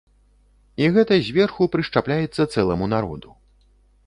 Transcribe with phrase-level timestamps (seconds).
[0.83, 3.29] І гэта зверху прышчапляецца цэламу народу.